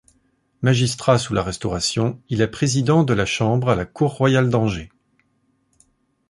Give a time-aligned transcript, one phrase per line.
[0.63, 4.89] Magistrat sous la Restauration, il est président de chambre à la Cour royale d'Angers.